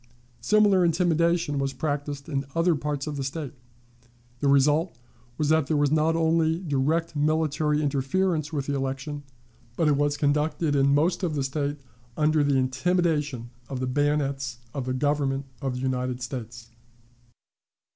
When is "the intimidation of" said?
12.43-13.79